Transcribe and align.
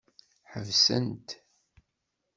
Ḥebsen-t. 0.51 1.29